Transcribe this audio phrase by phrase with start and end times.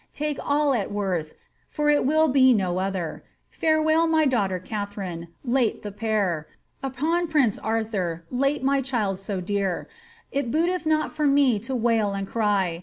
[0.11, 1.35] Take all at worth,
[1.69, 6.45] for it will be no other; Farewell, my daughter Katharine,^ late the p' trt
[6.81, 9.87] Unto Prince Arthur, late my child so dear.
[10.31, 12.79] It booteth not for me to wail and cry.